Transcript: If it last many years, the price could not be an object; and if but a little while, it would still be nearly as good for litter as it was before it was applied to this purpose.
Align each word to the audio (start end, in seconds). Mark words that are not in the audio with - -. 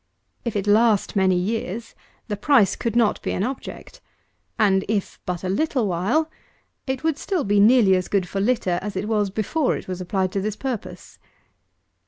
If 0.43 0.55
it 0.55 0.65
last 0.65 1.15
many 1.15 1.35
years, 1.35 1.93
the 2.27 2.35
price 2.35 2.75
could 2.75 2.95
not 2.95 3.21
be 3.21 3.33
an 3.33 3.43
object; 3.43 4.01
and 4.57 4.83
if 4.87 5.19
but 5.27 5.43
a 5.43 5.47
little 5.47 5.85
while, 5.85 6.27
it 6.87 7.03
would 7.03 7.19
still 7.19 7.43
be 7.43 7.59
nearly 7.59 7.95
as 7.95 8.07
good 8.07 8.27
for 8.27 8.41
litter 8.41 8.79
as 8.81 8.95
it 8.95 9.07
was 9.07 9.29
before 9.29 9.77
it 9.77 9.87
was 9.87 10.01
applied 10.01 10.31
to 10.31 10.41
this 10.41 10.55
purpose. 10.55 11.19